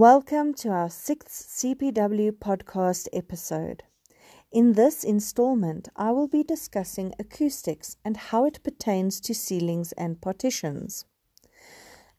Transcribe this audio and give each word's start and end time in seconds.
Welcome 0.00 0.54
to 0.54 0.70
our 0.70 0.88
sixth 0.88 1.46
CPW 1.58 2.32
podcast 2.32 3.06
episode. 3.12 3.82
In 4.50 4.72
this 4.72 5.04
installment, 5.04 5.90
I 5.94 6.10
will 6.12 6.26
be 6.26 6.42
discussing 6.42 7.12
acoustics 7.18 7.98
and 8.02 8.16
how 8.16 8.46
it 8.46 8.62
pertains 8.62 9.20
to 9.20 9.34
ceilings 9.34 9.92
and 9.98 10.18
partitions. 10.18 11.04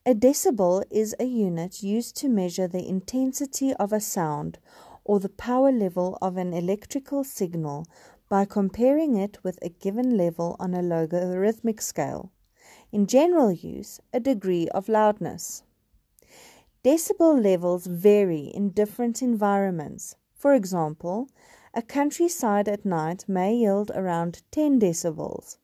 A 0.05 0.13
decibel 0.13 0.83
is 0.91 1.15
a 1.19 1.23
unit 1.25 1.81
used 1.81 2.15
to 2.17 2.29
measure 2.29 2.67
the 2.67 2.87
intensity 2.87 3.73
of 3.73 3.91
a 3.91 3.99
sound 3.99 4.59
or 5.03 5.19
the 5.19 5.29
power 5.29 5.71
level 5.71 6.19
of 6.21 6.37
an 6.37 6.53
electrical 6.53 7.23
signal 7.23 7.87
by 8.29 8.45
comparing 8.45 9.15
it 9.15 9.43
with 9.43 9.57
a 9.63 9.69
given 9.69 10.15
level 10.15 10.55
on 10.59 10.75
a 10.75 10.83
logarithmic 10.83 11.81
scale. 11.81 12.31
In 12.91 13.07
general 13.07 13.51
use, 13.51 13.99
a 14.13 14.19
degree 14.19 14.69
of 14.69 14.87
loudness. 14.87 15.63
Decibel 16.83 17.39
levels 17.39 17.85
vary 17.85 18.45
in 18.45 18.71
different 18.71 19.21
environments. 19.21 20.15
For 20.33 20.55
example, 20.55 21.29
a 21.75 21.83
countryside 21.83 22.67
at 22.67 22.85
night 22.85 23.25
may 23.27 23.53
yield 23.53 23.91
around 23.93 24.41
10 24.49 24.79
decibels, 24.79 25.57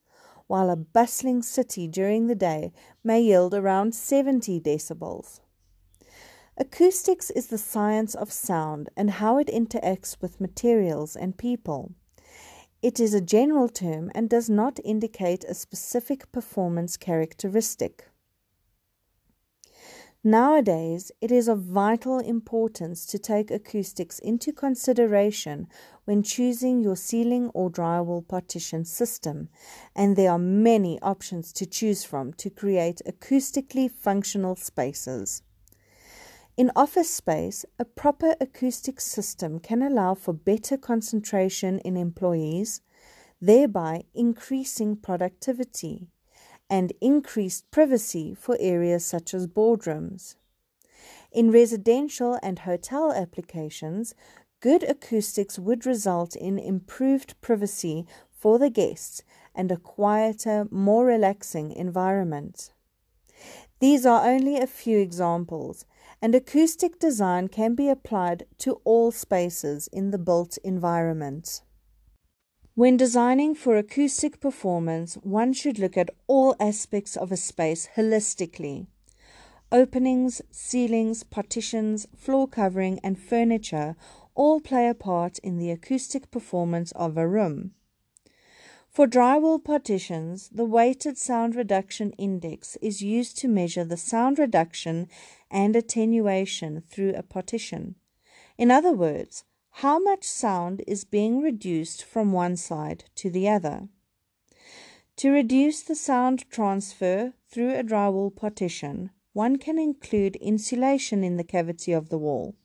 while 0.46 0.70
a 0.70 0.76
bustling 0.76 1.42
city 1.42 1.88
during 1.88 2.28
the 2.28 2.36
day 2.36 2.72
may 3.04 3.20
yield 3.20 3.56
around 3.56 3.96
70 3.96 4.60
decibels. 4.62 5.40
Acoustics 6.56 7.32
is 7.32 7.48
the 7.48 7.58
science 7.58 8.14
of 8.14 8.32
sound 8.32 8.90
and 8.96 9.10
how 9.10 9.40
it 9.40 9.48
interacts 9.48 10.22
with 10.22 10.40
materials 10.40 11.16
and 11.16 11.36
people. 11.36 11.94
It 12.84 13.00
is 13.00 13.16
a 13.16 13.22
general 13.22 13.70
term 13.70 14.12
and 14.14 14.30
does 14.30 14.52
not 14.52 14.80
indicate 14.86 15.44
a 15.46 15.56
specific 15.56 16.32
performance 16.32 16.96
characteristic. 16.96 18.08
Nowadays, 20.28 21.09
it 21.22 21.31
is 21.31 21.47
of 21.47 21.61
vital 21.61 22.20
importance 22.20 23.06
to 23.06 23.17
take 23.17 23.50
acoustics 23.50 24.20
into 24.20 24.52
consideration 24.52 25.69
when 26.03 26.22
choosing 26.22 26.81
your 26.81 26.97
ceiling 26.97 27.50
or 27.53 27.72
drywall 27.72 28.28
partition 28.28 28.84
system, 28.84 29.47
and 29.95 30.17
there 30.17 30.31
are 30.31 30.38
many 30.38 31.00
options 31.02 31.53
to 31.53 31.66
choose 31.66 32.03
from 32.03 32.34
to 32.34 32.50
create 32.50 33.02
acoustically 33.08 33.89
functional 33.89 34.58
spaces. 34.58 35.44
In 36.58 36.73
office 36.75 37.09
space, 37.09 37.64
a 37.80 37.86
proper 37.86 38.36
acoustic 38.41 39.00
system 39.00 39.59
can 39.62 39.81
allow 39.81 40.14
for 40.14 40.34
better 40.34 40.75
concentration 40.75 41.80
in 41.86 41.95
employees, 41.95 42.81
thereby 43.39 44.03
increasing 44.14 44.97
productivity 44.97 46.09
and 46.70 46.94
increased 47.02 47.70
privacy 47.72 48.34
for 48.34 48.58
areas 48.60 49.06
such 49.06 49.34
as 49.34 49.48
boardrooms. 49.48 50.36
In 51.32 51.52
residential 51.52 52.40
and 52.42 52.59
hotel 52.59 53.12
applications, 53.12 54.16
good 54.59 54.84
acoustics 54.84 55.59
would 55.59 55.86
result 55.86 56.36
in 56.36 56.58
improved 56.58 57.40
privacy 57.42 58.06
for 58.32 58.59
the 58.59 58.70
guests 58.70 59.22
and 59.54 59.72
a 59.72 59.78
quieter, 59.78 60.68
more 60.72 61.06
relaxing 61.06 61.72
environment. 61.72 62.72
These 63.80 64.06
are 64.06 64.28
only 64.28 64.58
a 64.58 64.68
few 64.68 64.98
examples, 64.98 65.86
and 66.22 66.34
acoustic 66.34 66.98
design 66.98 67.48
can 67.48 67.76
be 67.76 67.90
applied 67.90 68.46
to 68.59 68.81
all 68.84 69.12
spaces 69.12 69.88
in 69.92 70.09
the 70.12 70.18
built 70.18 70.58
environment. 70.64 71.62
When 72.78 72.95
designing 72.95 73.56
for 73.56 73.75
acoustic 73.75 74.39
performance, 74.39 75.16
one 75.23 75.52
should 75.53 75.80
look 75.80 75.97
at 75.97 76.11
all 76.28 76.56
aspects 76.59 77.17
of 77.17 77.31
a 77.31 77.36
space 77.36 77.89
holistically. 77.95 78.86
Openings, 79.72 80.44
ceilings, 80.52 81.23
partitions, 81.23 82.06
floor 82.16 82.47
covering, 82.47 83.00
and 83.03 83.18
furniture 83.18 83.96
all 84.35 84.59
play 84.59 84.88
a 84.88 84.94
part 84.94 85.40
in 85.40 85.57
the 85.57 85.72
acoustic 85.72 86.29
performance 86.29 86.91
of 86.91 87.18
a 87.18 87.28
room. 87.28 87.72
For 88.91 89.07
drywall 89.07 89.63
partitions, 89.63 90.47
the 90.50 90.63
weighted 90.63 91.18
sound 91.18 91.56
reduction 91.56 92.12
index 92.19 92.78
is 92.79 93.02
used 93.02 93.40
to 93.40 93.47
measure 93.47 93.85
the 93.85 93.97
sound 93.97 94.38
reduction 94.38 95.07
and 95.50 95.75
attenuation 95.75 96.84
through 96.88 97.16
a 97.16 97.23
partition. 97.23 97.96
In 98.56 98.69
other 98.69 98.94
words, 98.94 99.46
how 99.82 100.00
much 100.00 100.24
sound 100.24 100.82
is 100.88 101.04
being 101.04 101.40
reduced 101.40 102.04
from 102.04 102.32
one 102.32 102.56
side 102.56 103.04
to 103.14 103.30
the 103.30 103.48
other. 103.48 103.88
To 105.18 105.30
reduce 105.30 105.84
the 105.84 105.94
sound 105.94 106.50
transfer 106.50 107.34
through 107.48 107.76
a 107.76 107.84
drywall 107.84 108.36
partition, 108.36 109.12
one 109.34 109.58
can 109.58 109.78
include 109.78 110.36
insulation 110.38 111.24
in 111.24 111.38
the 111.38 111.44
cavity 111.44 111.92
of 111.92 112.10
the 112.10 112.18
wall, 112.18 112.56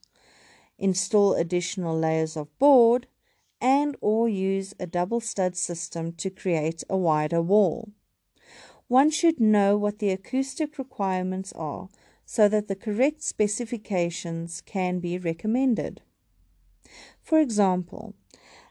install 0.78 1.34
additional 1.34 1.98
layers 1.98 2.34
of 2.34 2.58
board, 2.58 3.06
and 3.60 3.94
or 4.00 4.26
use 4.26 4.72
a 4.80 4.86
double 4.86 5.20
stud 5.20 5.54
system 5.54 6.12
to 6.12 6.30
create 6.30 6.82
a 6.88 6.96
wider 6.96 7.42
wall. 7.42 7.90
One 8.88 9.10
should 9.10 9.38
know 9.38 9.76
what 9.76 9.98
the 9.98 10.12
acoustic 10.12 10.78
requirements 10.78 11.52
are 11.56 11.90
so 12.24 12.48
that 12.48 12.68
the 12.68 12.74
correct 12.74 13.22
specifications 13.22 14.62
can 14.62 14.98
be 14.98 15.18
recommended. 15.18 16.00
For 17.22 17.38
example, 17.38 18.14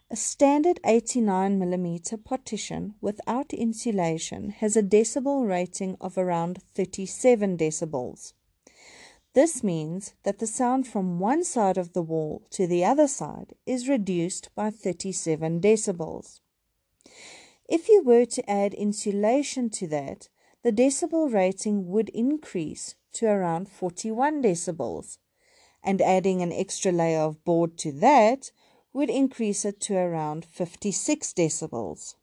a 0.09 0.15
standard 0.17 0.79
89 0.83 1.57
mm 1.57 2.23
partition 2.25 2.95
without 2.99 3.53
insulation 3.53 4.49
has 4.49 4.75
a 4.75 4.83
decibel 4.83 5.47
rating 5.47 5.95
of 6.01 6.17
around 6.17 6.61
37 6.75 7.57
decibels. 7.57 8.33
This 9.33 9.63
means 9.63 10.13
that 10.23 10.39
the 10.39 10.47
sound 10.47 10.85
from 10.85 11.17
one 11.17 11.45
side 11.45 11.77
of 11.77 11.93
the 11.93 12.01
wall 12.01 12.43
to 12.49 12.67
the 12.67 12.83
other 12.83 13.07
side 13.07 13.53
is 13.65 13.87
reduced 13.87 14.49
by 14.53 14.69
37 14.69 15.61
decibels. 15.61 16.41
If 17.69 17.87
you 17.87 18.03
were 18.03 18.25
to 18.25 18.49
add 18.49 18.73
insulation 18.73 19.69
to 19.69 19.87
that, 19.87 20.27
the 20.61 20.73
decibel 20.73 21.31
rating 21.33 21.87
would 21.87 22.09
increase 22.09 22.95
to 23.13 23.27
around 23.27 23.69
41 23.69 24.43
decibels 24.43 25.17
and 25.83 26.01
adding 26.01 26.41
an 26.41 26.51
extra 26.51 26.91
layer 26.91 27.21
of 27.21 27.43
board 27.43 27.77
to 27.79 27.91
that 27.91 28.51
would 28.93 29.09
increase 29.09 29.65
it 29.65 29.79
to 29.81 29.95
around 29.95 30.45
56 30.45 31.33
decibels. 31.33 32.15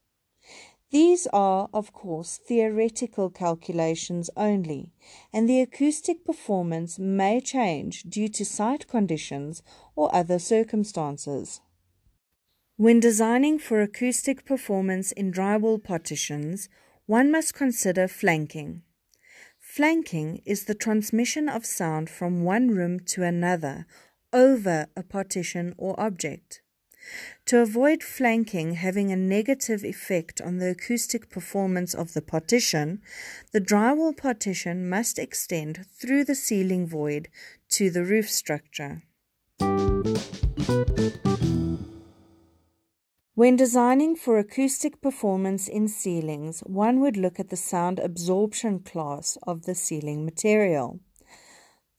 These 0.91 1.27
are, 1.35 1.69
of 1.75 1.93
course, 1.93 2.39
theoretical 2.39 3.29
calculations 3.29 4.31
only, 4.37 4.91
and 5.33 5.47
the 5.47 5.61
acoustic 5.61 6.25
performance 6.25 6.99
may 6.99 7.41
change 7.41 8.05
due 8.05 8.29
to 8.29 8.45
site 8.45 8.89
conditions 8.89 9.63
or 9.95 10.15
other 10.15 10.39
circumstances. 10.39 11.61
When 12.77 13.01
designing 13.01 13.59
for 13.59 13.83
acoustic 13.83 14.47
performance 14.47 15.13
in 15.13 15.31
drywall 15.31 15.83
partitions, 15.83 16.69
one 17.07 17.31
must 17.31 17.53
consider 17.53 18.09
flanking. 18.09 18.83
Flanking 19.79 20.43
is 20.45 20.65
the 20.65 20.75
transmission 20.75 21.49
of 21.49 21.65
sound 21.65 22.11
from 22.11 22.43
one 22.43 22.67
room 22.67 22.99
to 22.99 23.23
another 23.23 23.87
over 24.33 24.89
a 24.97 25.05
partition 25.05 25.73
or 25.79 25.95
object. 26.01 26.63
To 27.47 27.61
avoid 27.61 28.03
flanking 28.03 28.73
having 28.73 29.13
a 29.13 29.17
negative 29.17 29.85
effect 29.85 30.41
on 30.41 30.59
the 30.59 30.71
acoustic 30.71 31.31
performance 31.31 31.95
of 31.95 32.13
the 32.13 32.23
partition, 32.23 33.03
the 33.53 33.61
drywall 33.61 34.17
partition 34.17 34.89
must 34.89 35.17
extend 35.17 35.87
through 35.95 36.25
the 36.25 36.35
ceiling 36.35 36.85
void 36.85 37.29
to 37.69 37.89
the 37.89 38.03
roof 38.03 38.29
structure. 38.29 39.05
When 43.39 43.55
designing 43.55 44.17
for 44.17 44.37
acoustic 44.37 45.01
performance 45.01 45.69
in 45.69 45.87
ceilings, 45.87 46.59
one 46.67 46.99
would 46.99 47.17
look 47.17 47.39
at 47.39 47.51
the 47.51 47.57
sound 47.57 48.01
absorption 48.01 48.81
class 48.81 49.39
of 49.45 49.63
the 49.63 49.77
ceiling 49.77 50.25
material. 50.25 50.99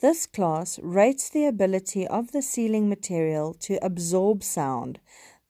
This 0.02 0.26
class 0.26 0.80
rates 0.80 1.30
the 1.30 1.46
ability 1.46 2.06
of 2.06 2.34
the 2.34 2.42
ceiling 2.42 2.90
material 2.90 3.54
to 3.62 3.80
absorb 3.82 4.44
sound, 4.44 5.00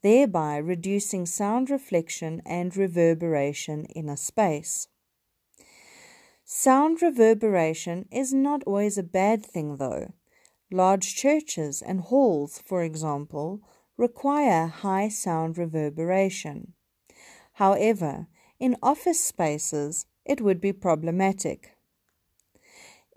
thereby 0.03 0.57
reducing 0.57 1.25
sound 1.25 1.71
reflection 1.71 2.43
and 2.45 2.77
reverberation 2.77 3.85
in 3.85 4.09
a 4.09 4.15
space. 4.15 4.89
Sound 6.45 7.01
reverberation 7.01 8.07
is 8.11 8.31
not 8.31 8.61
always 8.67 8.99
a 8.99 9.01
bad 9.01 9.43
thing, 9.43 9.77
though. 9.77 10.13
Large 10.69 11.15
churches 11.15 11.81
and 11.81 12.01
halls, 12.01 12.61
for 12.63 12.83
example, 12.83 13.63
require 13.99 14.67
high 14.67 15.09
sound 15.09 15.57
reverberation. 15.57 16.71
However, 17.55 18.27
in 18.57 18.77
office 18.81 19.19
spaces, 19.19 20.05
it 20.23 20.39
would 20.39 20.61
be 20.61 20.71
problematic. 20.71 21.75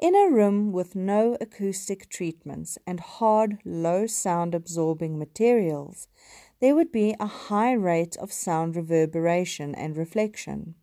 In 0.00 0.16
a 0.16 0.28
room 0.28 0.72
with 0.72 0.96
no 0.96 1.36
acoustic 1.40 2.08
treatments 2.08 2.78
and 2.84 2.98
hard, 2.98 3.58
low 3.64 4.08
sound 4.08 4.56
absorbing 4.56 5.20
materials, 5.20 6.08
there 6.60 6.74
would 6.74 6.90
be 6.90 7.14
a 7.20 7.26
high 7.26 7.74
rate 7.74 8.16
of 8.16 8.32
sound 8.32 8.74
reverberation 8.74 9.76
and 9.76 9.96
reflection. 9.96 10.74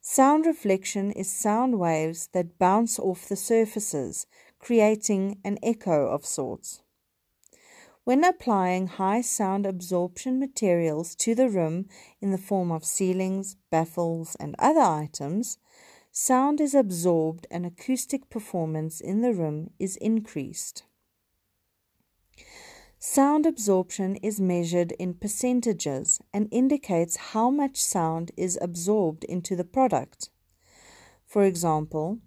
Sound 0.00 0.44
reflection 0.44 1.12
is 1.12 1.30
sound 1.30 1.78
waves 1.78 2.30
that 2.32 2.58
bounce 2.58 2.98
off 2.98 3.28
the 3.28 3.36
surfaces, 3.36 4.26
creating 4.58 5.38
an 5.44 5.60
echo 5.62 6.08
of 6.08 6.26
sorts. 6.26 6.82
When 8.04 8.24
applying 8.24 8.88
high 8.88 9.20
sound 9.20 9.64
absorption 9.64 10.40
materials 10.40 11.14
to 11.16 11.36
the 11.36 11.48
room 11.48 11.86
in 12.20 12.32
the 12.32 12.38
form 12.38 12.72
of 12.72 12.84
ceilings, 12.84 13.54
baffles, 13.70 14.34
and 14.40 14.56
other 14.58 14.80
items, 14.80 15.58
sound 16.10 16.60
is 16.60 16.74
absorbed 16.74 17.46
and 17.48 17.64
acoustic 17.64 18.28
performance 18.28 19.00
in 19.00 19.20
the 19.20 19.32
room 19.32 19.70
is 19.78 19.96
increased. 19.98 20.82
Sound 22.98 23.46
absorption 23.46 24.16
is 24.16 24.40
measured 24.40 24.92
in 24.92 25.14
percentages 25.14 26.20
and 26.32 26.48
indicates 26.50 27.16
how 27.16 27.50
much 27.50 27.80
sound 27.80 28.32
is 28.36 28.58
absorbed 28.60 29.22
into 29.24 29.54
the 29.54 29.64
product. 29.64 30.28
For 31.24 31.44
example, 31.44 32.18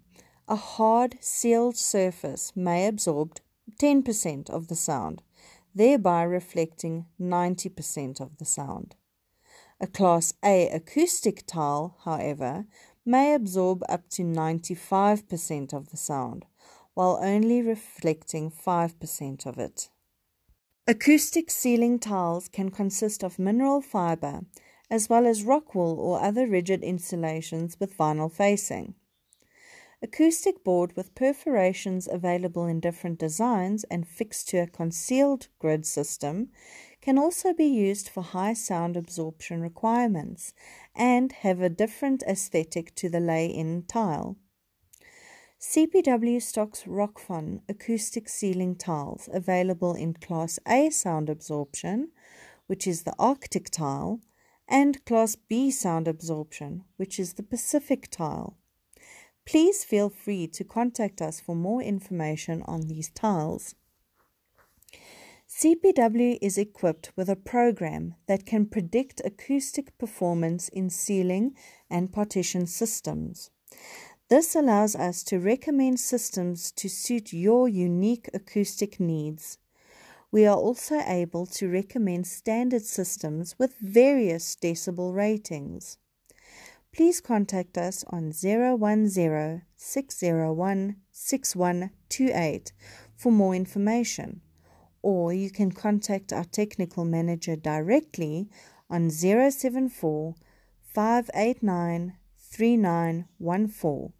a 0.48 0.56
hard 0.56 1.18
sealed 1.20 1.76
surface 1.76 2.52
may 2.56 2.86
absorb 2.86 3.38
10% 3.78 4.48
of 4.48 4.68
the 4.68 4.76
sound, 4.76 5.22
thereby 5.76 6.22
reflecting 6.22 7.06
90% 7.20 8.20
of 8.20 8.38
the 8.38 8.44
sound. 8.44 8.96
A 9.78 9.86
Class 9.86 10.32
A 10.42 10.68
acoustic 10.70 11.46
tile, 11.46 11.98
however, 12.04 12.66
may 13.04 13.34
absorb 13.34 13.82
up 13.88 14.08
to 14.08 14.22
95% 14.22 15.72
of 15.74 15.90
the 15.90 15.96
sound, 15.96 16.46
while 16.94 17.18
only 17.22 17.60
reflecting 17.60 18.50
5% 18.50 19.46
of 19.46 19.58
it. 19.58 19.90
Acoustic 20.88 21.50
ceiling 21.50 21.98
tiles 21.98 22.48
can 22.48 22.70
consist 22.70 23.22
of 23.22 23.38
mineral 23.38 23.82
fiber 23.82 24.40
as 24.90 25.08
well 25.08 25.26
as 25.26 25.42
rock 25.42 25.74
wool 25.74 25.98
or 25.98 26.22
other 26.22 26.46
rigid 26.46 26.82
insulations 26.82 27.76
with 27.80 27.96
vinyl 27.96 28.32
facing. 28.32 28.94
Acoustic 30.06 30.62
board 30.62 30.94
with 30.94 31.16
perforations 31.16 32.06
available 32.06 32.64
in 32.64 32.78
different 32.78 33.18
designs 33.18 33.82
and 33.90 34.06
fixed 34.06 34.48
to 34.50 34.58
a 34.58 34.68
concealed 34.68 35.48
grid 35.58 35.84
system 35.84 36.50
can 37.00 37.18
also 37.18 37.52
be 37.52 37.64
used 37.64 38.08
for 38.08 38.22
high 38.22 38.52
sound 38.52 38.96
absorption 38.96 39.60
requirements 39.60 40.54
and 40.94 41.32
have 41.32 41.60
a 41.60 41.68
different 41.68 42.22
aesthetic 42.22 42.94
to 42.94 43.08
the 43.08 43.18
lay-in 43.18 43.82
tile. 43.88 44.36
CPW 45.60 46.40
stocks 46.40 46.84
Rockfon 46.84 47.62
acoustic 47.68 48.28
ceiling 48.28 48.76
tiles 48.76 49.28
available 49.32 49.94
in 49.94 50.14
Class 50.14 50.60
A 50.68 50.88
sound 50.90 51.28
absorption, 51.28 52.12
which 52.68 52.86
is 52.86 53.02
the 53.02 53.14
Artic 53.18 53.70
tile, 53.70 54.20
and 54.68 55.04
Class 55.04 55.34
B 55.34 55.72
sound 55.72 56.06
absorption, 56.06 56.84
which 56.96 57.18
is 57.18 57.32
the 57.32 57.42
Pacific 57.42 58.08
tile. 58.08 58.56
Please 59.46 59.84
feel 59.84 60.10
free 60.10 60.48
to 60.48 60.64
contact 60.64 61.22
us 61.22 61.40
for 61.40 61.54
more 61.54 61.80
information 61.80 62.62
on 62.66 62.88
these 62.88 63.10
tiles. 63.10 63.76
CPW 65.48 66.36
is 66.42 66.58
equipped 66.58 67.12
with 67.14 67.28
a 67.28 67.36
program 67.36 68.16
that 68.26 68.44
can 68.44 68.66
predict 68.66 69.22
acoustic 69.24 69.96
performance 69.98 70.68
in 70.70 70.90
ceiling 70.90 71.54
and 71.88 72.12
partition 72.12 72.66
systems. 72.66 73.50
This 74.28 74.56
allows 74.56 74.96
us 74.96 75.22
to 75.24 75.38
recommend 75.38 76.00
systems 76.00 76.72
to 76.72 76.88
suit 76.88 77.32
your 77.32 77.68
unique 77.68 78.28
acoustic 78.34 78.98
needs. 78.98 79.58
We 80.32 80.44
are 80.44 80.56
also 80.56 81.00
able 81.06 81.46
to 81.46 81.70
recommend 81.70 82.26
standard 82.26 82.82
systems 82.82 83.54
with 83.56 83.78
various 83.78 84.56
decibel 84.56 85.14
ratings 85.14 85.98
please 86.96 87.20
contact 87.20 87.76
us 87.76 88.04
on 88.08 88.32
010 88.32 89.10
601 89.76 90.96
6128 91.10 92.72
for 93.14 93.30
more 93.30 93.54
information, 93.54 94.40
or 95.02 95.30
you 95.30 95.50
can 95.50 95.70
contact 95.70 96.32
our 96.32 96.44
technical 96.44 97.04
manager 97.04 97.54
directly 97.54 98.48
on 98.88 99.10
074 99.10 100.34
589 100.94 102.14
3914 102.38 104.12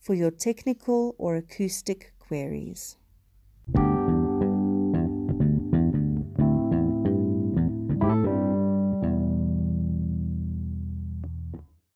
for 0.00 0.14
your 0.14 0.32
technical 0.32 1.14
or 1.16 1.36
acoustic 1.36 2.14
queries. 2.18 2.96